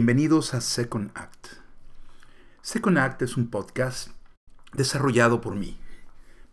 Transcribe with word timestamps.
Bienvenidos 0.00 0.54
a 0.54 0.62
Second 0.62 1.10
Act. 1.12 1.48
Second 2.62 2.96
Act 2.96 3.20
es 3.20 3.36
un 3.36 3.50
podcast 3.50 4.08
desarrollado 4.72 5.42
por 5.42 5.56
mí. 5.56 5.76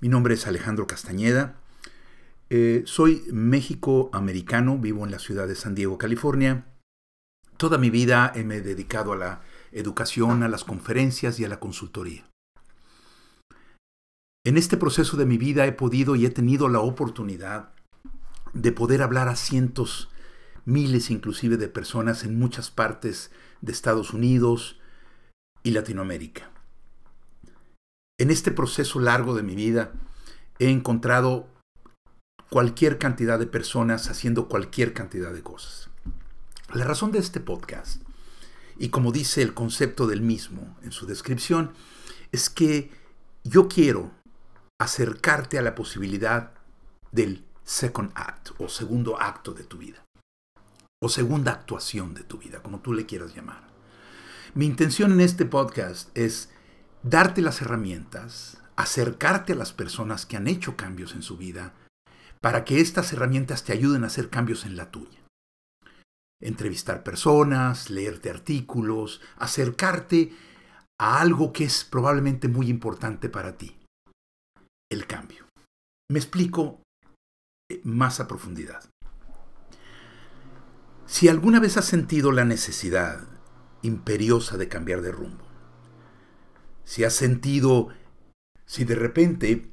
Mi 0.02 0.10
nombre 0.10 0.34
es 0.34 0.48
Alejandro 0.48 0.86
Castañeda. 0.86 1.56
Eh, 2.50 2.84
soy 2.86 3.24
México-americano, 3.32 4.78
vivo 4.78 5.06
en 5.06 5.12
la 5.12 5.20
ciudad 5.20 5.48
de 5.48 5.56
San 5.56 5.76
Diego, 5.76 5.98
California. 5.98 6.66
Toda 7.56 7.78
mi 7.78 7.90
vida 7.90 8.34
me 8.44 8.58
he 8.58 8.62
dedicado 8.62 9.14
a 9.14 9.16
la 9.16 9.42
educación, 9.72 10.44
a 10.44 10.50
las 10.50 10.66
conferencias 10.66 11.40
y 11.40 11.46
a 11.46 11.48
la 11.48 11.62
consultoría. 11.62 12.30
En 14.46 14.58
este 14.58 14.76
proceso 14.76 15.16
de 15.16 15.26
mi 15.26 15.38
vida 15.38 15.66
he 15.68 15.72
podido 15.72 16.18
y 16.18 16.26
he 16.26 16.32
tenido 16.32 16.68
la 16.68 16.82
oportunidad 16.82 17.70
de 18.52 18.74
poder 18.74 19.02
hablar 19.02 19.30
a 19.30 19.38
cientos 19.38 20.10
miles 20.68 21.10
inclusive 21.12 21.56
de 21.56 21.70
personas 21.70 22.26
en 22.26 22.38
muchas 22.38 22.70
partes 22.70 23.32
de 23.62 23.72
Estados 23.72 24.12
Unidos 24.12 24.78
y 25.64 25.72
Latinoamérica. 25.72 26.52
En 28.20 28.32
este 28.32 28.52
proceso 28.52 29.00
largo 29.00 29.34
de 29.34 29.44
mi 29.44 29.56
vida 29.56 29.94
he 30.60 30.70
encontrado 30.70 31.48
cualquier 32.50 32.98
cantidad 32.98 33.40
de 33.40 33.48
personas 33.48 34.10
haciendo 34.10 34.50
cualquier 34.50 34.94
cantidad 34.94 35.32
de 35.32 35.42
cosas. 35.42 35.90
La 36.74 36.84
razón 36.84 37.14
de 37.14 37.20
este 37.20 37.40
podcast, 37.40 38.02
y 38.78 38.90
como 38.90 39.14
dice 39.14 39.42
el 39.42 39.54
concepto 39.54 40.06
del 40.06 40.22
mismo 40.22 40.78
en 40.84 40.92
su 40.92 41.06
descripción, 41.06 41.72
es 42.34 42.50
que 42.50 42.92
yo 43.46 43.70
quiero 43.70 44.12
acercarte 44.82 45.58
a 45.58 45.62
la 45.62 45.76
posibilidad 45.76 46.52
del 47.14 47.46
second 47.64 48.12
act 48.16 48.50
o 48.58 48.68
segundo 48.68 49.22
acto 49.22 49.54
de 49.54 49.64
tu 49.64 49.78
vida 49.78 50.07
o 51.02 51.10
segunda 51.10 51.52
actuación 51.52 52.14
de 52.14 52.24
tu 52.24 52.38
vida, 52.38 52.62
como 52.62 52.80
tú 52.80 52.94
le 52.94 53.06
quieras 53.06 53.36
llamar. 53.36 53.68
Mi 54.54 54.66
intención 54.66 55.12
en 55.12 55.22
este 55.22 55.46
podcast 55.46 56.16
es 56.18 56.50
darte 57.04 57.42
las 57.42 57.62
herramientas, 57.62 58.62
acercarte 58.76 59.54
a 59.54 59.56
las 59.56 59.74
personas 59.74 60.26
que 60.26 60.38
han 60.38 60.48
hecho 60.48 60.76
cambios 60.76 61.14
en 61.14 61.22
su 61.22 61.38
vida, 61.38 61.74
para 62.42 62.66
que 62.66 62.80
estas 62.80 63.14
herramientas 63.14 63.64
te 63.64 63.74
ayuden 63.74 64.04
a 64.04 64.08
hacer 64.08 64.30
cambios 64.30 64.66
en 64.66 64.78
la 64.78 64.92
tuya. 64.92 65.20
Entrevistar 66.42 67.04
personas, 67.04 67.90
leerte 67.90 68.30
artículos, 68.30 69.22
acercarte 69.38 70.34
a 71.00 71.20
algo 71.22 71.52
que 71.52 71.64
es 71.64 71.84
probablemente 71.84 72.48
muy 72.48 72.70
importante 72.70 73.30
para 73.30 73.58
ti, 73.58 73.78
el 74.92 75.06
cambio. 75.08 75.46
Me 76.10 76.20
explico 76.20 76.82
eh, 77.70 77.82
más 77.84 78.20
a 78.20 78.28
profundidad. 78.28 78.84
Si 81.08 81.30
alguna 81.30 81.62
vez 81.62 81.78
has 81.78 81.86
sentido 81.86 82.34
la 82.34 82.44
necesidad 82.44 83.26
imperiosa 83.82 84.58
de 84.58 84.68
cambiar 84.68 85.02
de 85.02 85.14
rumbo, 85.14 85.48
si 86.84 87.06
has 87.06 87.14
sentido, 87.14 87.88
si 88.66 88.84
de 88.84 88.96
repente 88.96 89.72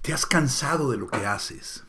te 0.00 0.12
has 0.12 0.26
cansado 0.26 0.92
de 0.92 0.96
lo 0.96 1.08
que 1.08 1.26
haces, 1.26 1.84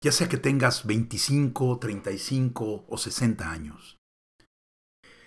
ya 0.00 0.12
sea 0.12 0.28
que 0.28 0.36
tengas 0.36 0.86
25, 0.86 1.80
35 1.80 2.84
o 2.88 2.96
60 2.96 3.50
años, 3.50 3.98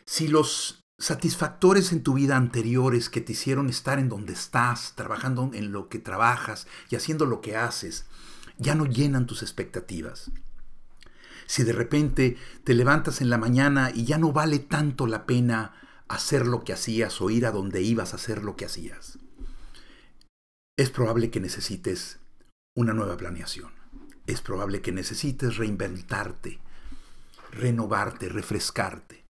si 0.06 0.30
los 0.30 0.82
satisfactores 0.98 1.92
en 1.92 2.04
tu 2.04 2.14
vida 2.14 2.38
anteriores 2.38 3.10
que 3.10 3.20
te 3.20 3.34
hicieron 3.34 3.70
estar 3.70 4.00
en 4.00 4.08
donde 4.08 4.32
estás, 4.32 4.94
trabajando 4.96 5.52
en 5.54 5.74
lo 5.74 5.90
que 5.90 6.00
trabajas 6.00 6.68
y 6.90 6.96
haciendo 6.96 7.26
lo 7.26 7.42
que 7.42 7.58
haces, 7.58 8.06
ya 8.58 8.76
no 8.76 8.86
llenan 8.86 9.28
tus 9.28 9.42
expectativas, 9.42 10.32
si 11.46 11.64
de 11.64 11.74
repente 11.74 12.38
te 12.64 12.74
levantas 12.74 13.22
en 13.22 13.30
la 13.30 13.38
mañana 13.38 13.92
y 13.94 14.06
ya 14.06 14.18
no 14.18 14.32
vale 14.32 14.60
tanto 14.60 15.08
la 15.08 15.26
pena 15.26 15.74
hacer 16.08 16.46
lo 16.46 16.64
que 16.64 16.74
hacías 16.74 17.20
o 17.22 17.30
ir 17.30 17.46
a 17.46 17.52
donde 17.52 17.82
ibas 17.82 18.14
a 18.14 18.18
hacer 18.18 18.44
lo 18.44 18.56
que 18.56 18.66
hacías, 18.66 19.20
es 20.78 20.90
probable 20.90 21.32
que 21.32 21.40
necesites 21.40 22.20
una 22.76 22.94
nueva 22.94 23.18
planeación. 23.18 23.72
Es 24.28 24.42
probable 24.42 24.82
que 24.82 24.92
necesites 24.92 25.58
reinventarte, 25.58 26.60
renovarte, 27.52 28.28
refrescarte. 28.28 29.24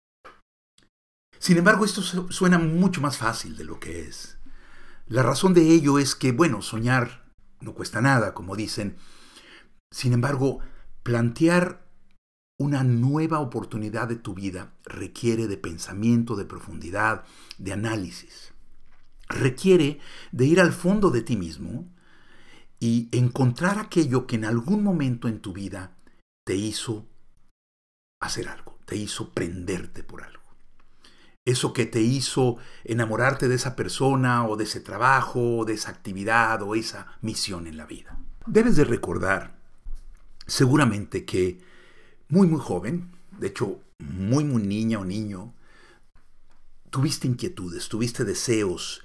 Sin 1.40 1.57
embargo, 1.57 1.84
esto 1.84 2.01
suena 2.01 2.57
mucho 2.57 3.01
más 3.01 3.18
fácil 3.18 3.57
de 3.57 3.66
lo 3.66 3.80
que 3.80 4.01
es. 4.07 4.38
La 5.07 5.24
razón 5.24 5.53
de 5.53 5.63
ello 5.63 6.00
es 6.00 6.16
que, 6.16 6.31
bueno, 6.31 6.62
soñar 6.62 7.25
no 7.59 7.74
cuesta 7.74 8.01
nada, 8.01 8.34
como 8.34 8.56
dicen. 8.56 8.95
Sin 9.91 10.13
embargo, 10.13 10.59
plantear 11.01 11.82
una 12.57 12.83
nueva 12.83 13.39
oportunidad 13.39 14.07
de 14.07 14.15
tu 14.15 14.33
vida 14.33 14.73
requiere 14.85 15.47
de 15.47 15.57
pensamiento, 15.57 16.35
de 16.35 16.45
profundidad, 16.45 17.23
de 17.57 17.73
análisis. 17.73 18.53
Requiere 19.27 19.99
de 20.31 20.45
ir 20.45 20.59
al 20.59 20.73
fondo 20.73 21.09
de 21.09 21.21
ti 21.21 21.35
mismo 21.35 21.87
y 22.79 23.09
encontrar 23.11 23.79
aquello 23.79 24.27
que 24.27 24.35
en 24.35 24.45
algún 24.45 24.83
momento 24.83 25.27
en 25.27 25.39
tu 25.39 25.53
vida 25.53 25.95
te 26.45 26.55
hizo 26.55 27.07
hacer 28.19 28.49
algo, 28.49 28.77
te 28.85 28.95
hizo 28.95 29.33
prenderte 29.33 30.03
por 30.03 30.23
algo. 30.23 30.43
Eso 31.45 31.73
que 31.73 31.85
te 31.85 32.01
hizo 32.01 32.57
enamorarte 32.85 33.47
de 33.47 33.55
esa 33.55 33.75
persona 33.75 34.47
o 34.47 34.55
de 34.55 34.63
ese 34.63 34.79
trabajo 34.79 35.57
o 35.57 35.65
de 35.65 35.73
esa 35.73 35.89
actividad 35.89 36.61
o 36.61 36.75
esa 36.75 37.17
misión 37.21 37.67
en 37.67 37.75
la 37.77 37.85
vida. 37.85 38.17
Debes 38.45 38.75
de 38.75 38.85
recordar 38.85 39.57
seguramente 40.45 41.25
que 41.25 41.59
muy, 42.29 42.47
muy 42.47 42.59
joven, 42.59 43.11
de 43.39 43.47
hecho, 43.47 43.81
muy, 44.00 44.44
muy 44.44 44.63
niña 44.63 45.00
o 45.00 45.06
niño, 45.06 45.53
tuviste 46.89 47.28
inquietudes, 47.28 47.89
tuviste 47.89 48.23
deseos, 48.23 49.03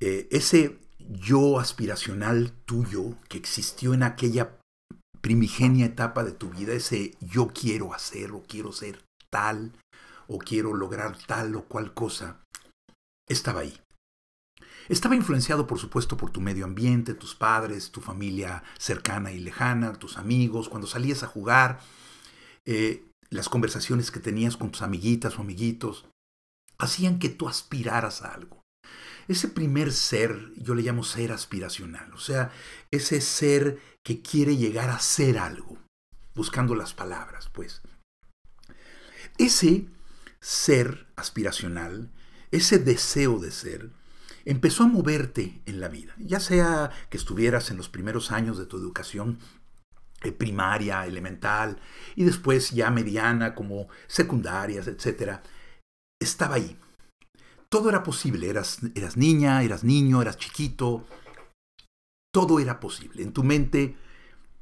eh, 0.00 0.28
ese 0.30 0.78
yo 0.98 1.58
aspiracional 1.58 2.52
tuyo 2.64 3.16
que 3.28 3.38
existió 3.38 3.94
en 3.94 4.02
aquella 4.02 4.58
primigenia 5.20 5.86
etapa 5.86 6.24
de 6.24 6.32
tu 6.32 6.50
vida, 6.50 6.74
ese 6.74 7.16
yo 7.20 7.48
quiero 7.48 7.94
hacer 7.94 8.32
o 8.32 8.42
quiero 8.42 8.72
ser 8.72 9.04
tal 9.30 9.72
o 10.28 10.38
quiero 10.38 10.74
lograr 10.74 11.16
tal 11.26 11.56
o 11.56 11.64
cual 11.64 11.94
cosa, 11.94 12.40
estaba 13.28 13.60
ahí. 13.60 13.80
Estaba 14.88 15.16
influenciado, 15.16 15.66
por 15.66 15.78
supuesto, 15.78 16.16
por 16.16 16.30
tu 16.30 16.40
medio 16.40 16.64
ambiente, 16.64 17.14
tus 17.14 17.34
padres, 17.34 17.90
tu 17.90 18.00
familia 18.00 18.62
cercana 18.78 19.32
y 19.32 19.38
lejana, 19.38 19.92
tus 19.94 20.16
amigos, 20.16 20.68
cuando 20.68 20.86
salías 20.86 21.22
a 21.22 21.26
jugar, 21.26 21.80
eh, 22.70 23.02
las 23.30 23.48
conversaciones 23.48 24.10
que 24.10 24.20
tenías 24.20 24.58
con 24.58 24.70
tus 24.70 24.82
amiguitas 24.82 25.38
o 25.38 25.40
amiguitos, 25.40 26.04
hacían 26.76 27.18
que 27.18 27.30
tú 27.30 27.48
aspiraras 27.48 28.20
a 28.20 28.34
algo. 28.34 28.60
Ese 29.26 29.48
primer 29.48 29.90
ser, 29.90 30.52
yo 30.54 30.74
le 30.74 30.82
llamo 30.82 31.02
ser 31.02 31.32
aspiracional, 31.32 32.12
o 32.12 32.18
sea, 32.18 32.52
ese 32.90 33.22
ser 33.22 33.80
que 34.04 34.20
quiere 34.20 34.58
llegar 34.58 34.90
a 34.90 34.98
ser 34.98 35.38
algo, 35.38 35.78
buscando 36.34 36.74
las 36.74 36.92
palabras, 36.92 37.48
pues. 37.48 37.80
Ese 39.38 39.88
ser 40.38 41.06
aspiracional, 41.16 42.10
ese 42.50 42.78
deseo 42.78 43.38
de 43.38 43.50
ser, 43.50 43.92
empezó 44.44 44.82
a 44.84 44.88
moverte 44.88 45.62
en 45.64 45.80
la 45.80 45.88
vida, 45.88 46.14
ya 46.18 46.40
sea 46.40 46.90
que 47.08 47.16
estuvieras 47.16 47.70
en 47.70 47.78
los 47.78 47.88
primeros 47.88 48.30
años 48.30 48.58
de 48.58 48.66
tu 48.66 48.76
educación 48.76 49.38
primaria, 50.36 51.06
elemental, 51.06 51.80
y 52.16 52.24
después 52.24 52.70
ya 52.70 52.90
mediana 52.90 53.54
como 53.54 53.88
secundarias, 54.06 54.86
etc. 54.88 55.40
Estaba 56.20 56.56
ahí. 56.56 56.76
Todo 57.68 57.88
era 57.88 58.02
posible. 58.02 58.48
Eras, 58.48 58.78
eras 58.94 59.16
niña, 59.16 59.62
eras 59.62 59.84
niño, 59.84 60.22
eras 60.22 60.36
chiquito. 60.38 61.06
Todo 62.32 62.60
era 62.60 62.80
posible. 62.80 63.22
En 63.22 63.32
tu 63.32 63.44
mente 63.44 63.96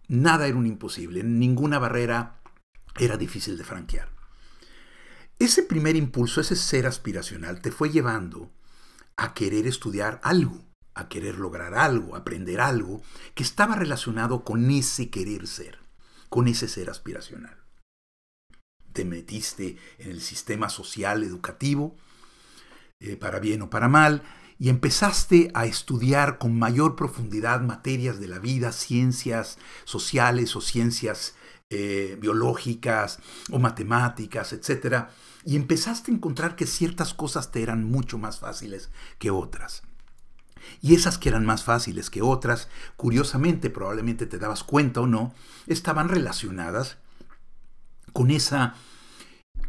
nada 0.08 0.46
era 0.46 0.56
un 0.56 0.66
imposible. 0.66 1.22
Ninguna 1.22 1.78
barrera 1.78 2.40
era 2.98 3.16
difícil 3.16 3.56
de 3.56 3.64
franquear. 3.64 4.08
Ese 5.38 5.62
primer 5.62 5.96
impulso, 5.96 6.40
ese 6.40 6.56
ser 6.56 6.86
aspiracional, 6.86 7.60
te 7.60 7.70
fue 7.70 7.90
llevando 7.90 8.50
a 9.16 9.34
querer 9.34 9.66
estudiar 9.66 10.20
algo 10.22 10.66
a 10.96 11.08
querer 11.08 11.38
lograr 11.38 11.74
algo, 11.74 12.16
aprender 12.16 12.60
algo, 12.60 13.02
que 13.34 13.42
estaba 13.42 13.76
relacionado 13.76 14.42
con 14.44 14.70
ese 14.70 15.10
querer 15.10 15.46
ser, 15.46 15.78
con 16.30 16.48
ese 16.48 16.68
ser 16.68 16.88
aspiracional. 16.88 17.58
Te 18.94 19.04
metiste 19.04 19.76
en 19.98 20.10
el 20.10 20.22
sistema 20.22 20.70
social 20.70 21.22
educativo, 21.22 21.94
eh, 22.98 23.16
para 23.16 23.40
bien 23.40 23.60
o 23.60 23.68
para 23.68 23.88
mal, 23.88 24.22
y 24.58 24.70
empezaste 24.70 25.50
a 25.52 25.66
estudiar 25.66 26.38
con 26.38 26.58
mayor 26.58 26.96
profundidad 26.96 27.60
materias 27.60 28.18
de 28.18 28.28
la 28.28 28.38
vida, 28.38 28.72
ciencias 28.72 29.58
sociales 29.84 30.56
o 30.56 30.62
ciencias 30.62 31.34
eh, 31.68 32.16
biológicas 32.18 33.18
o 33.50 33.58
matemáticas, 33.58 34.54
etc. 34.54 35.08
Y 35.44 35.56
empezaste 35.56 36.10
a 36.10 36.14
encontrar 36.14 36.56
que 36.56 36.66
ciertas 36.66 37.12
cosas 37.12 37.52
te 37.52 37.62
eran 37.62 37.84
mucho 37.84 38.16
más 38.16 38.38
fáciles 38.38 38.88
que 39.18 39.30
otras. 39.30 39.82
Y 40.80 40.94
esas 40.94 41.18
que 41.18 41.28
eran 41.28 41.46
más 41.46 41.64
fáciles 41.64 42.10
que 42.10 42.22
otras, 42.22 42.68
curiosamente, 42.96 43.70
probablemente 43.70 44.26
te 44.26 44.38
dabas 44.38 44.64
cuenta 44.64 45.00
o 45.00 45.06
no, 45.06 45.34
estaban 45.66 46.08
relacionadas 46.08 46.98
con 48.12 48.30
esa 48.30 48.74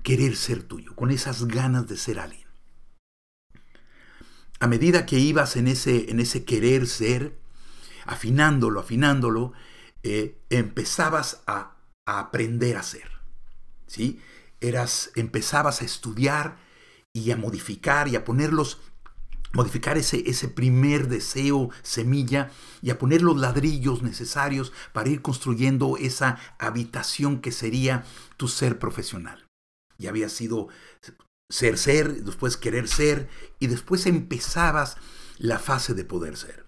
querer 0.03 0.35
ser 0.35 0.63
tuyo, 0.63 0.95
con 0.95 1.11
esas 1.11 1.47
ganas 1.47 1.87
de 1.87 1.97
ser 1.97 2.19
alguien. 2.19 2.47
A 4.59 4.67
medida 4.67 5.05
que 5.05 5.19
ibas 5.19 5.55
en 5.55 5.67
ese, 5.67 6.09
en 6.09 6.19
ese 6.19 6.45
querer 6.45 6.87
ser, 6.87 7.37
afinándolo, 8.05 8.79
afinándolo, 8.79 9.53
eh, 10.03 10.39
empezabas 10.49 11.43
a, 11.45 11.75
a, 12.05 12.19
aprender 12.19 12.77
a 12.77 12.83
ser. 12.83 13.11
¿sí? 13.85 14.21
Eras, 14.61 15.11
empezabas 15.15 15.81
a 15.81 15.85
estudiar 15.85 16.57
y 17.13 17.31
a 17.31 17.37
modificar 17.37 18.07
y 18.07 18.15
a 18.15 18.23
ponerlos 18.23 18.79
modificar 19.57 19.97
ese, 19.97 20.29
ese 20.29 20.47
primer 20.47 21.07
deseo, 21.07 21.71
semilla, 21.81 22.51
y 22.83 22.91
a 22.91 22.99
poner 22.99 23.23
los 23.23 23.37
ladrillos 23.37 24.03
necesarios 24.03 24.71
para 24.93 25.09
ir 25.09 25.23
construyendo 25.23 25.97
esa 25.97 26.37
habitación 26.59 27.41
que 27.41 27.51
sería 27.51 28.05
tu 28.37 28.47
ser 28.47 28.77
profesional. 28.77 29.47
Ya 29.97 30.11
había 30.11 30.29
sido 30.29 30.67
ser 31.49 31.79
ser, 31.79 32.23
después 32.23 32.55
querer 32.55 32.87
ser, 32.87 33.29
y 33.57 33.65
después 33.65 34.05
empezabas 34.05 34.97
la 35.39 35.57
fase 35.57 35.95
de 35.95 36.05
poder 36.05 36.37
ser. 36.37 36.67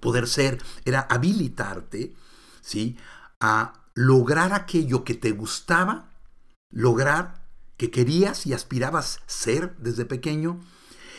Poder 0.00 0.28
ser 0.28 0.62
era 0.84 1.00
habilitarte, 1.08 2.14
¿sí? 2.60 2.98
A 3.40 3.80
lograr 3.94 4.52
aquello 4.52 5.04
que 5.04 5.14
te 5.14 5.30
gustaba, 5.30 6.10
lograr 6.70 7.46
que 7.78 7.90
querías 7.90 8.46
y 8.46 8.52
aspirabas 8.52 9.20
ser 9.26 9.74
desde 9.78 10.04
pequeño, 10.04 10.60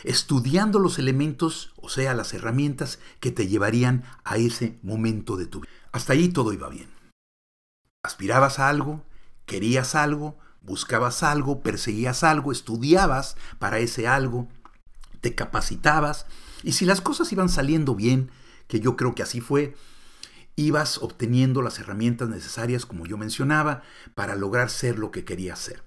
estudiando 0.04 0.78
los 0.78 0.98
elementos, 0.98 1.72
o 1.76 1.88
sea, 1.88 2.14
las 2.14 2.34
herramientas 2.34 2.98
que 3.20 3.30
te 3.30 3.46
llevarían 3.48 4.04
a 4.24 4.36
ese 4.36 4.78
momento 4.82 5.36
de 5.36 5.46
tu 5.46 5.60
vida. 5.60 5.72
Hasta 5.92 6.12
ahí 6.12 6.28
todo 6.28 6.52
iba 6.52 6.68
bien. 6.68 6.88
Aspirabas 8.02 8.58
a 8.58 8.68
algo, 8.68 9.02
querías 9.46 9.94
algo, 9.94 10.38
buscabas 10.62 11.22
algo, 11.22 11.62
perseguías 11.62 12.24
algo, 12.24 12.52
estudiabas 12.52 13.36
para 13.58 13.78
ese 13.78 14.06
algo, 14.08 14.48
te 15.20 15.34
capacitabas, 15.34 16.26
y 16.62 16.72
si 16.72 16.84
las 16.84 17.00
cosas 17.00 17.32
iban 17.32 17.48
saliendo 17.48 17.94
bien, 17.94 18.30
que 18.66 18.80
yo 18.80 18.96
creo 18.96 19.14
que 19.14 19.22
así 19.22 19.40
fue, 19.40 19.76
ibas 20.56 20.98
obteniendo 20.98 21.62
las 21.62 21.78
herramientas 21.78 22.28
necesarias, 22.28 22.86
como 22.86 23.06
yo 23.06 23.16
mencionaba, 23.18 23.82
para 24.14 24.34
lograr 24.34 24.70
ser 24.70 24.98
lo 24.98 25.10
que 25.10 25.24
querías 25.24 25.58
ser. 25.58 25.82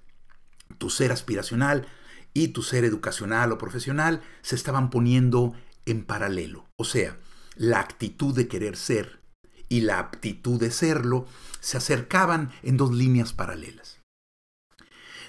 Tu 0.78 0.88
ser 0.88 1.12
aspiracional 1.12 1.86
y 2.34 2.48
tu 2.48 2.62
ser 2.62 2.84
educacional 2.84 3.52
o 3.52 3.58
profesional 3.58 4.22
se 4.42 4.54
estaban 4.54 4.90
poniendo 4.90 5.54
en 5.86 6.04
paralelo. 6.04 6.66
O 6.76 6.84
sea, 6.84 7.18
la 7.56 7.80
actitud 7.80 8.34
de 8.34 8.48
querer 8.48 8.76
ser 8.76 9.20
y 9.68 9.82
la 9.82 9.98
aptitud 9.98 10.58
de 10.58 10.70
serlo 10.70 11.26
se 11.60 11.76
acercaban 11.76 12.52
en 12.62 12.76
dos 12.76 12.92
líneas 12.92 13.32
paralelas. 13.32 14.00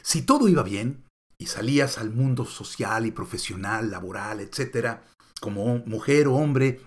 Si 0.01 0.21
todo 0.21 0.47
iba 0.47 0.63
bien 0.63 1.03
y 1.37 1.47
salías 1.47 1.97
al 1.97 2.11
mundo 2.11 2.45
social 2.45 3.05
y 3.05 3.11
profesional, 3.11 3.91
laboral, 3.91 4.39
etc., 4.39 4.99
como 5.39 5.79
mujer 5.79 6.27
o 6.27 6.35
hombre, 6.35 6.81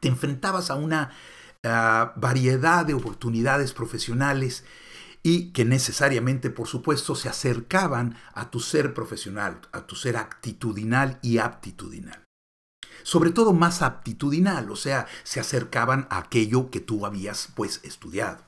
te 0.00 0.08
enfrentabas 0.08 0.70
a 0.70 0.74
una 0.74 1.12
uh, 1.64 2.18
variedad 2.18 2.84
de 2.84 2.94
oportunidades 2.94 3.72
profesionales 3.72 4.64
y 5.26 5.50
que 5.50 5.64
necesariamente, 5.64 6.50
por 6.50 6.68
supuesto, 6.68 7.16
se 7.16 7.28
acercaban 7.28 8.16
a 8.32 8.48
tu 8.48 8.60
ser 8.60 8.94
profesional, 8.94 9.60
a 9.72 9.84
tu 9.84 9.96
ser 9.96 10.16
actitudinal 10.16 11.18
y 11.20 11.38
aptitudinal. 11.38 12.22
Sobre 13.02 13.32
todo 13.32 13.52
más 13.52 13.82
aptitudinal, 13.82 14.70
o 14.70 14.76
sea, 14.76 15.08
se 15.24 15.40
acercaban 15.40 16.06
a 16.10 16.18
aquello 16.18 16.70
que 16.70 16.78
tú 16.78 17.04
habías 17.06 17.48
pues 17.56 17.80
estudiado. 17.82 18.44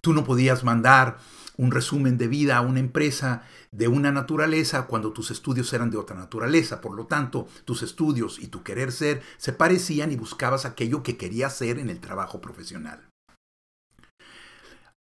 Tú 0.00 0.14
no 0.14 0.24
podías 0.24 0.64
mandar 0.64 1.18
un 1.58 1.70
resumen 1.70 2.16
de 2.16 2.28
vida 2.28 2.56
a 2.56 2.62
una 2.62 2.80
empresa 2.80 3.42
de 3.72 3.88
una 3.88 4.10
naturaleza 4.10 4.86
cuando 4.86 5.12
tus 5.12 5.30
estudios 5.30 5.70
eran 5.74 5.90
de 5.90 5.98
otra 5.98 6.16
naturaleza. 6.16 6.80
Por 6.80 6.94
lo 6.94 7.08
tanto, 7.08 7.46
tus 7.66 7.82
estudios 7.82 8.38
y 8.38 8.46
tu 8.46 8.62
querer 8.62 8.90
ser 8.90 9.20
se 9.36 9.52
parecían 9.52 10.12
y 10.12 10.16
buscabas 10.16 10.64
aquello 10.64 11.02
que 11.02 11.18
querías 11.18 11.54
ser 11.54 11.78
en 11.78 11.90
el 11.90 12.00
trabajo 12.00 12.40
profesional. 12.40 13.11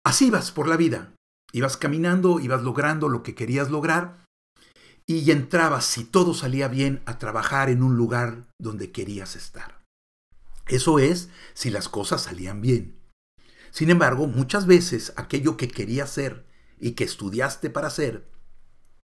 Así 0.07 0.29
ibas 0.29 0.53
por 0.53 0.69
la 0.69 0.77
vida. 0.77 1.17
Ibas 1.53 1.77
caminando, 1.77 2.39
ibas 2.39 2.63
logrando 2.63 3.09
lo 3.09 3.25
que 3.25 3.35
querías 3.35 3.73
lograr 3.73 4.25
y 5.05 5.29
entrabas, 5.33 5.85
si 5.85 6.05
todo 6.05 6.33
salía 6.33 6.69
bien, 6.69 7.03
a 7.07 7.19
trabajar 7.19 7.71
en 7.71 7.83
un 7.83 7.97
lugar 7.97 8.45
donde 8.57 8.93
querías 8.93 9.35
estar. 9.35 9.83
Eso 10.69 11.01
es 11.01 11.29
si 11.55 11.71
las 11.71 11.89
cosas 11.89 12.23
salían 12.23 12.61
bien. 12.61 12.97
Sin 13.73 13.91
embargo, 13.91 14.29
muchas 14.29 14.67
veces 14.67 15.13
aquello 15.17 15.57
que 15.57 15.67
querías 15.67 16.09
ser 16.09 16.47
y 16.79 16.93
que 16.93 17.03
estudiaste 17.03 17.69
para 17.69 17.89
hacer 17.89 18.31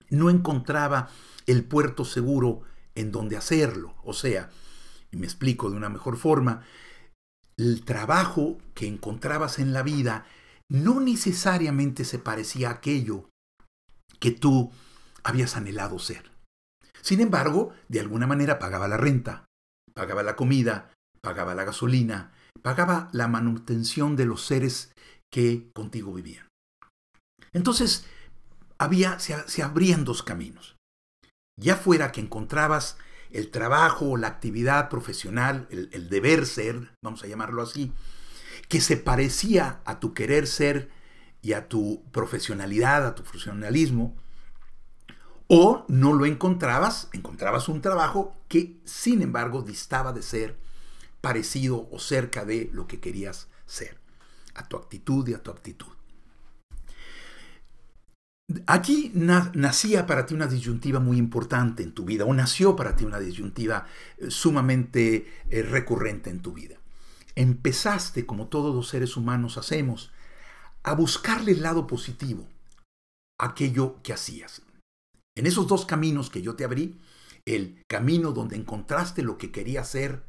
no 0.09 0.31
encontraba 0.31 1.11
el 1.45 1.63
puerto 1.63 2.05
seguro 2.05 2.63
en 2.95 3.11
donde 3.11 3.37
hacerlo. 3.37 3.93
O 4.03 4.13
sea, 4.13 4.49
y 5.11 5.17
me 5.17 5.27
explico 5.27 5.69
de 5.69 5.77
una 5.77 5.89
mejor 5.89 6.17
forma, 6.17 6.63
el 7.55 7.85
trabajo 7.85 8.57
que 8.73 8.87
encontrabas 8.87 9.59
en 9.59 9.73
la 9.73 9.83
vida 9.83 10.25
no 10.69 10.99
necesariamente 10.99 12.05
se 12.05 12.19
parecía 12.19 12.69
a 12.69 12.73
aquello 12.73 13.29
que 14.19 14.31
tú 14.31 14.71
habías 15.23 15.55
anhelado 15.55 15.99
ser. 15.99 16.31
Sin 17.01 17.21
embargo, 17.21 17.73
de 17.87 17.99
alguna 17.99 18.27
manera 18.27 18.59
pagaba 18.59 18.87
la 18.87 18.97
renta, 18.97 19.45
pagaba 19.93 20.23
la 20.23 20.35
comida, 20.35 20.93
pagaba 21.21 21.55
la 21.55 21.63
gasolina, 21.63 22.33
pagaba 22.61 23.09
la 23.13 23.27
manutención 23.27 24.15
de 24.15 24.25
los 24.25 24.45
seres 24.45 24.91
que 25.31 25.69
contigo 25.73 26.13
vivían. 26.13 26.47
Entonces, 27.53 28.05
había, 28.77 29.19
se, 29.19 29.63
abrían 29.63 30.03
dos 30.03 30.23
caminos. 30.23 30.75
Ya 31.59 31.75
fuera 31.75 32.11
que 32.11 32.21
encontrabas 32.21 32.97
el 33.31 33.51
trabajo 33.51 34.17
la 34.17 34.27
actividad 34.27 34.89
profesional, 34.89 35.67
el 35.69 36.09
deber 36.09 36.45
ser, 36.45 36.93
vamos 37.03 37.23
a 37.23 37.27
llamarlo 37.27 37.61
así, 37.61 37.93
que 38.67 38.81
se 38.81 38.97
parecía 38.97 39.81
a 39.85 39.99
tu 39.99 40.13
querer 40.13 40.47
ser 40.47 40.89
y 41.41 41.53
a 41.53 41.67
tu 41.67 42.03
profesionalidad, 42.11 43.05
a 43.05 43.15
tu 43.15 43.23
funcionalismo, 43.23 44.15
o 45.47 45.85
no 45.87 46.13
lo 46.13 46.25
encontrabas, 46.25 47.07
encontrabas 47.13 47.69
un 47.69 47.81
trabajo 47.81 48.35
que 48.49 48.81
sin 48.83 49.21
embargo 49.21 49.61
distaba 49.61 50.11
de 50.11 50.21
ser 50.21 50.57
parecido 51.21 51.87
o 51.91 51.99
cerca 51.99 52.43
de 52.43 52.69
lo 52.73 52.87
que 52.87 52.99
querías 52.99 53.47
ser, 53.65 53.97
a 54.55 54.67
tu 54.67 54.75
actitud 54.75 55.25
y 55.27 55.33
a 55.33 55.41
tu 55.41 55.51
aptitud. 55.51 55.87
Aquí 58.65 59.11
nacía 59.13 60.05
para 60.05 60.25
ti 60.25 60.33
una 60.33 60.47
disyuntiva 60.47 60.99
muy 60.99 61.17
importante 61.17 61.83
en 61.83 61.93
tu 61.93 62.05
vida, 62.05 62.25
o 62.25 62.33
nació 62.33 62.75
para 62.75 62.95
ti 62.95 63.03
una 63.05 63.19
disyuntiva 63.19 63.85
eh, 64.17 64.29
sumamente 64.29 65.27
eh, 65.49 65.61
recurrente 65.63 66.29
en 66.29 66.41
tu 66.41 66.53
vida 66.53 66.77
empezaste, 67.37 68.25
como 68.25 68.47
todos 68.47 68.75
los 68.75 68.89
seres 68.89 69.15
humanos 69.15 69.57
hacemos, 69.57 70.11
a 70.83 70.93
buscarle 70.95 71.51
el 71.51 71.61
lado 71.61 71.85
positivo 71.85 72.47
a 73.39 73.49
aquello 73.49 74.01
que 74.01 74.11
hacías. 74.11 74.63
En 75.35 75.45
esos 75.45 75.67
dos 75.67 75.85
caminos 75.85 76.31
que 76.31 76.41
yo 76.41 76.55
te 76.55 76.63
abrí, 76.63 76.99
el 77.45 77.83
camino 77.87 78.31
donde 78.31 78.55
encontraste 78.55 79.21
lo 79.21 79.37
que 79.37 79.51
querías 79.51 79.87
hacer 79.87 80.23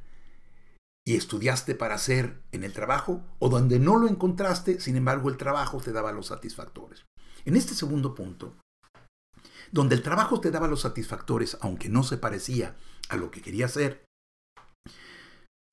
y 1.07 1.17
estudiaste 1.17 1.75
para 1.75 1.95
hacer 1.95 2.43
en 2.53 2.63
el 2.63 2.75
trabajo, 2.75 3.25
o 3.39 3.49
donde 3.49 3.79
no 3.79 3.97
lo 3.97 4.07
encontraste, 4.07 4.79
sin 4.79 4.97
embargo 4.97 5.31
el 5.31 5.39
trabajo 5.39 5.81
te 5.81 5.93
daba 5.93 6.13
los 6.13 6.27
satisfactores. 6.27 7.07
En 7.47 7.57
este 7.57 7.75
segundo 7.75 8.15
punto, 8.15 8.55
donde 9.73 9.95
el 9.95 10.03
trabajo 10.03 10.41
te 10.41 10.51
daba 10.51 10.69
los 10.69 10.83
satisfactores, 10.83 11.57
aunque 11.63 11.89
no 11.89 12.03
se 12.03 12.19
parecía 12.19 12.77
a 13.09 13.17
lo 13.17 13.31
que 13.31 13.41
quería 13.41 13.65
hacer, 13.65 14.05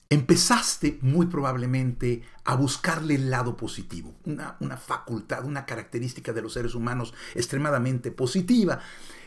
empezaste 0.08 0.98
muy 1.02 1.26
probablemente 1.26 2.22
a 2.44 2.54
buscarle 2.54 3.16
el 3.16 3.30
lado 3.30 3.56
positivo, 3.56 4.14
una, 4.24 4.56
una, 4.60 4.76
facultad, 4.76 5.44
una 5.44 5.66
característica 5.66 6.32
de 6.32 6.42
los 6.42 6.52
seres 6.52 6.74
humanos 6.74 7.12
extremadamente 7.34 8.10
positiva 8.12 8.80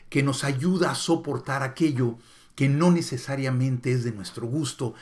que 0.10 0.24
nos 0.24 0.44
ayuda 0.44 0.92
a 0.92 0.96
soportar 0.96 1.64
aquello 1.64 2.18
que 2.56 2.70
no 2.70 2.92
necesariamente 2.92 3.92
es 3.92 4.04
de 4.04 4.12
nuestro 4.12 4.48
gusto. 4.48 4.96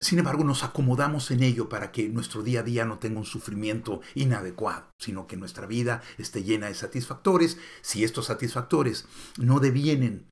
Sin 0.00 0.18
embargo, 0.18 0.44
nos 0.44 0.62
acomodamos 0.62 1.30
en 1.30 1.42
ello 1.42 1.68
para 1.68 1.90
que 1.90 2.08
nuestro 2.08 2.42
día 2.42 2.60
a 2.60 2.62
día 2.62 2.84
no 2.84 2.98
tenga 2.98 3.18
un 3.18 3.24
sufrimiento 3.24 4.00
inadecuado, 4.14 4.90
sino 4.98 5.26
que 5.26 5.36
nuestra 5.36 5.66
vida 5.66 6.02
esté 6.18 6.44
llena 6.44 6.68
de 6.68 6.74
satisfactores. 6.74 7.58
Si 7.80 8.04
estos 8.04 8.26
satisfactores 8.26 9.06
no 9.38 9.58
devienen 9.58 10.28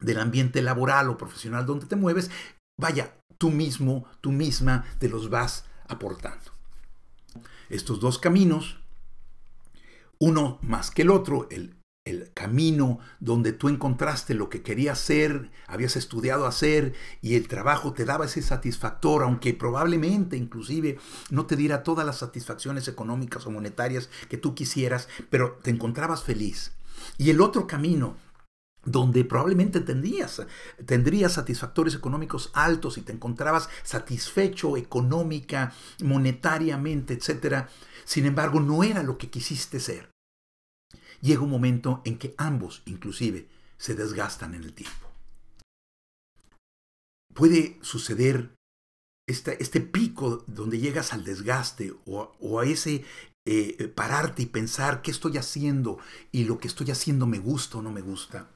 del 0.00 0.20
ambiente 0.20 0.60
laboral 0.60 1.08
o 1.08 1.16
profesional 1.16 1.66
donde 1.66 1.86
te 1.86 1.96
mueves, 1.96 2.30
vaya, 2.78 3.14
tú 3.38 3.50
mismo, 3.50 4.04
tú 4.20 4.32
misma 4.32 4.84
te 4.98 5.08
los 5.08 5.30
vas 5.30 5.64
aportando. 5.88 6.52
Estos 7.68 8.00
dos 8.00 8.18
caminos, 8.18 8.78
uno 10.18 10.58
más 10.62 10.90
que 10.90 11.02
el 11.02 11.10
otro, 11.10 11.48
el, 11.50 11.76
el 12.06 12.32
camino 12.32 13.00
donde 13.18 13.52
tú 13.52 13.68
encontraste 13.68 14.32
lo 14.34 14.48
que 14.48 14.62
querías 14.62 15.00
hacer, 15.00 15.50
habías 15.66 15.96
estudiado 15.96 16.46
hacer 16.46 16.94
y 17.20 17.34
el 17.34 17.48
trabajo 17.48 17.92
te 17.92 18.04
daba 18.04 18.26
ese 18.26 18.40
satisfactor, 18.40 19.24
aunque 19.24 19.52
probablemente 19.52 20.36
inclusive 20.36 20.98
no 21.30 21.46
te 21.46 21.56
diera 21.56 21.82
todas 21.82 22.06
las 22.06 22.18
satisfacciones 22.18 22.86
económicas 22.88 23.44
o 23.46 23.50
monetarias 23.50 24.08
que 24.28 24.38
tú 24.38 24.54
quisieras, 24.54 25.08
pero 25.28 25.58
te 25.62 25.70
encontrabas 25.70 26.22
feliz. 26.22 26.72
Y 27.18 27.30
el 27.30 27.40
otro 27.40 27.66
camino 27.66 28.16
donde 28.86 29.24
probablemente 29.24 29.80
tendrías, 29.80 30.42
tendrías 30.86 31.34
satisfactores 31.34 31.94
económicos 31.94 32.50
altos 32.54 32.96
y 32.96 33.02
te 33.02 33.12
encontrabas 33.12 33.68
satisfecho 33.82 34.78
económica, 34.78 35.74
monetariamente, 36.02 37.14
etc. 37.14 37.66
Sin 38.04 38.24
embargo, 38.24 38.60
no 38.60 38.82
era 38.82 39.02
lo 39.02 39.18
que 39.18 39.28
quisiste 39.28 39.80
ser 39.80 40.08
llega 41.20 41.42
un 41.42 41.50
momento 41.50 42.02
en 42.04 42.18
que 42.18 42.34
ambos, 42.38 42.82
inclusive, 42.86 43.48
se 43.78 43.94
desgastan 43.94 44.54
en 44.54 44.64
el 44.64 44.72
tiempo. 44.72 45.06
Puede 47.34 47.78
suceder 47.82 48.54
este, 49.28 49.62
este 49.62 49.80
pico 49.80 50.44
donde 50.46 50.78
llegas 50.78 51.12
al 51.12 51.24
desgaste 51.24 51.94
o, 52.06 52.60
a 52.60 52.64
ese 52.64 53.04
eh, 53.46 53.88
pararte 53.94 54.42
y 54.42 54.46
pensar 54.46 55.02
qué 55.02 55.10
estoy 55.10 55.36
haciendo 55.36 55.98
y 56.32 56.44
lo 56.44 56.58
que 56.58 56.68
estoy 56.68 56.90
haciendo 56.90 57.26
me 57.26 57.38
gusta 57.38 57.78
o 57.78 57.82
no 57.82 57.92
me 57.92 58.00
gusta. 58.00 58.55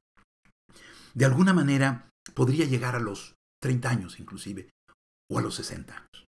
De 1.15 1.25
alguna 1.25 1.53
manera 1.53 2.11
podría 2.35 2.67
llegar 2.67 2.97
a 2.97 3.01
los 3.01 3.35
30 3.63 3.91
años 3.91 4.21
inclusive 4.21 4.71
o 5.31 5.39
a 5.39 5.43
los 5.43 5.55
60 5.57 5.95
años. 5.95 6.27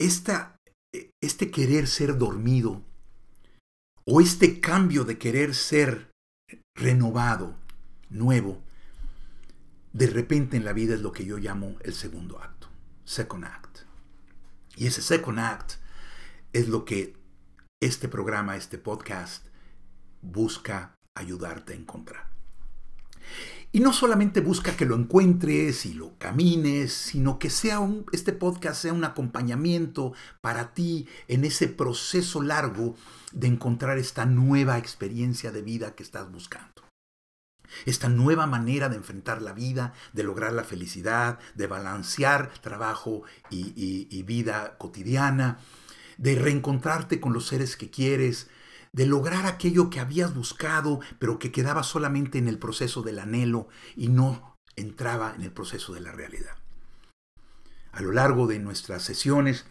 Esta, 0.00 0.56
eh, 0.94 1.10
este 1.22 1.50
querer 1.50 1.86
ser 1.86 2.18
dormido 2.18 2.84
o 4.06 4.20
este 4.20 4.60
cambio 4.60 5.04
de 5.04 5.18
querer 5.18 5.54
ser 5.54 6.10
renovado, 6.76 7.56
nuevo, 8.08 8.62
de 9.92 10.06
repente 10.06 10.56
en 10.56 10.64
la 10.64 10.72
vida 10.72 10.94
es 10.94 11.00
lo 11.00 11.12
que 11.12 11.24
yo 11.24 11.38
llamo 11.38 11.76
el 11.82 11.92
segundo 11.92 12.40
acto, 12.40 12.68
second 13.04 13.44
act. 13.44 13.80
Y 14.76 14.86
ese 14.86 15.02
second 15.02 15.40
act 15.40 15.74
es 16.52 16.68
lo 16.68 16.84
que 16.84 17.16
este 17.82 18.08
programa, 18.08 18.56
este 18.56 18.78
podcast, 18.78 19.46
busca 20.22 20.94
ayudarte 21.16 21.72
a 21.72 21.76
encontrar. 21.76 22.37
Y 23.70 23.80
no 23.80 23.92
solamente 23.92 24.40
busca 24.40 24.76
que 24.76 24.86
lo 24.86 24.96
encuentres 24.96 25.84
y 25.84 25.92
lo 25.92 26.16
camines, 26.18 26.92
sino 26.92 27.38
que 27.38 27.50
sea 27.50 27.80
un, 27.80 28.06
este 28.12 28.32
podcast 28.32 28.80
sea 28.80 28.94
un 28.94 29.04
acompañamiento 29.04 30.14
para 30.40 30.72
ti 30.72 31.06
en 31.28 31.44
ese 31.44 31.68
proceso 31.68 32.42
largo 32.42 32.96
de 33.32 33.48
encontrar 33.48 33.98
esta 33.98 34.24
nueva 34.24 34.78
experiencia 34.78 35.52
de 35.52 35.60
vida 35.60 35.94
que 35.94 36.02
estás 36.02 36.32
buscando. 36.32 36.82
Esta 37.84 38.08
nueva 38.08 38.46
manera 38.46 38.88
de 38.88 38.96
enfrentar 38.96 39.42
la 39.42 39.52
vida, 39.52 39.92
de 40.14 40.22
lograr 40.22 40.54
la 40.54 40.64
felicidad, 40.64 41.38
de 41.54 41.66
balancear 41.66 42.50
trabajo 42.62 43.24
y, 43.50 43.74
y 44.10 44.22
vida 44.22 44.78
cotidiana, 44.78 45.58
de 46.16 46.36
reencontrarte 46.36 47.20
con 47.20 47.34
los 47.34 47.46
seres 47.46 47.76
que 47.76 47.90
quieres, 47.90 48.48
de 48.92 49.06
lograr 49.06 49.46
aquello 49.46 49.90
que 49.90 50.00
habías 50.00 50.34
buscado, 50.34 51.00
pero 51.18 51.38
que 51.38 51.52
quedaba 51.52 51.82
solamente 51.82 52.38
en 52.38 52.48
el 52.48 52.58
proceso 52.58 53.02
del 53.02 53.18
anhelo 53.18 53.68
y 53.96 54.08
no 54.08 54.56
entraba 54.76 55.34
en 55.34 55.42
el 55.42 55.52
proceso 55.52 55.94
de 55.94 56.00
la 56.00 56.12
realidad. 56.12 56.56
A 57.92 58.00
lo 58.00 58.12
largo 58.12 58.46
de 58.46 58.58
nuestras 58.58 59.02
sesiones, 59.02 59.66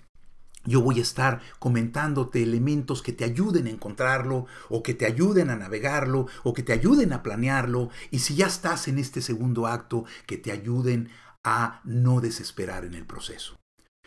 yo 0.66 0.82
voy 0.82 1.00
a 1.00 1.02
estar 1.02 1.42
comentándote 1.60 2.44
elementos 2.44 3.02
que 3.02 3.14
te 3.14 3.24
ayuden 3.24 3.68
a 3.68 3.70
encontrarlo 3.70 4.48
o 4.70 4.84
que 4.84 4.94
te 4.94 5.06
ayuden 5.06 5.50
a 5.50 5.56
navegarlo 5.56 6.28
o 6.44 6.54
que 6.54 6.64
te 6.64 6.74
ayuden 6.74 7.14
a 7.14 7.24
planearlo 7.24 7.90
y 8.12 8.20
si 8.20 8.36
ya 8.36 8.48
estás 8.48 8.90
en 8.90 9.00
este 9.00 9.22
segundo 9.22 9.66
acto, 9.66 10.04
que 10.26 10.38
te 10.38 10.52
ayuden 10.52 11.10
a 11.44 11.80
no 11.86 12.20
desesperar 12.20 12.84
en 12.84 12.96
el 12.96 13.06
proceso. 13.06 13.56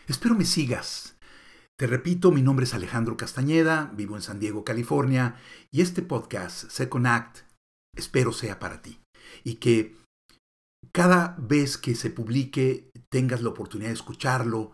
Espero 0.06 0.34
me 0.34 0.44
sigas 0.44 1.16
te 1.80 1.86
repito, 1.86 2.30
mi 2.30 2.42
nombre 2.42 2.64
es 2.64 2.74
Alejandro 2.74 3.16
Castañeda, 3.16 3.90
vivo 3.94 4.14
en 4.14 4.20
San 4.20 4.38
Diego, 4.38 4.64
California, 4.64 5.36
y 5.70 5.80
este 5.80 6.02
podcast, 6.02 6.70
Second 6.70 7.06
Act, 7.06 7.38
espero 7.96 8.34
sea 8.34 8.58
para 8.58 8.82
ti. 8.82 9.00
Y 9.44 9.54
que 9.54 9.96
cada 10.92 11.36
vez 11.38 11.78
que 11.78 11.94
se 11.94 12.10
publique 12.10 12.90
tengas 13.08 13.40
la 13.40 13.48
oportunidad 13.48 13.88
de 13.88 13.94
escucharlo, 13.94 14.72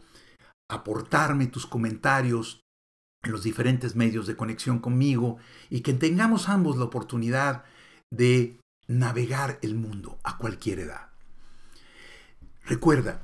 aportarme 0.68 1.46
tus 1.46 1.64
comentarios 1.64 2.62
en 3.22 3.30
los 3.30 3.44
diferentes 3.44 3.94
medios 3.94 4.26
de 4.26 4.34
conexión 4.34 4.80
conmigo 4.80 5.38
y 5.70 5.82
que 5.82 5.92
tengamos 5.92 6.48
ambos 6.48 6.76
la 6.76 6.86
oportunidad 6.86 7.62
de 8.12 8.58
navegar 8.88 9.60
el 9.62 9.76
mundo 9.76 10.18
a 10.24 10.38
cualquier 10.38 10.80
edad. 10.80 11.10
Recuerda, 12.64 13.22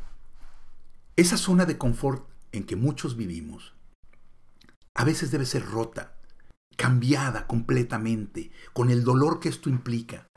esa 1.16 1.36
zona 1.36 1.66
de 1.66 1.78
confort 1.78 2.31
en 2.52 2.64
que 2.64 2.76
muchos 2.76 3.16
vivimos, 3.16 3.74
a 4.94 5.04
veces 5.04 5.30
debe 5.30 5.46
ser 5.46 5.64
rota, 5.64 6.18
cambiada 6.76 7.46
completamente, 7.46 8.50
con 8.72 8.90
el 8.90 9.04
dolor 9.04 9.40
que 9.40 9.48
esto 9.48 9.68
implica, 9.68 10.28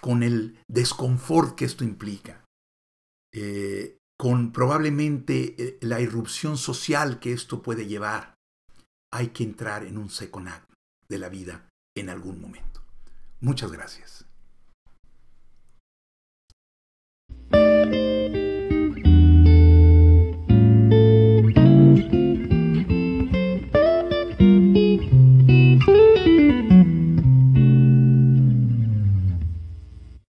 con 0.00 0.22
el 0.22 0.58
desconfort 0.68 1.56
que 1.56 1.64
esto 1.64 1.84
implica, 1.84 2.44
eh, 3.32 3.98
con 4.18 4.52
probablemente 4.52 5.54
eh, 5.58 5.78
la 5.80 6.00
irrupción 6.00 6.56
social 6.56 7.20
que 7.20 7.32
esto 7.32 7.62
puede 7.62 7.86
llevar. 7.86 8.34
Hay 9.12 9.28
que 9.28 9.44
entrar 9.44 9.84
en 9.84 9.98
un 9.98 10.08
second 10.08 10.48
de 11.08 11.18
la 11.18 11.28
vida 11.28 11.68
en 11.96 12.10
algún 12.10 12.40
momento. 12.40 12.82
Muchas 13.40 13.72
gracias. 13.72 14.26